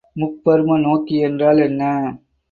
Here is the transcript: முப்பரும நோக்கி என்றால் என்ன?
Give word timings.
முப்பரும 0.15 0.77
நோக்கி 0.81 1.17
என்றால் 1.19 1.59
என்ன? 1.59 1.83